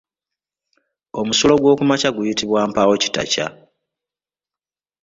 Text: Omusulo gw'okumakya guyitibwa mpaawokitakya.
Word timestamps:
Omusulo 1.19 1.53
gw'okumakya 1.61 2.09
guyitibwa 2.15 2.59
mpaawokitakya. 2.69 3.47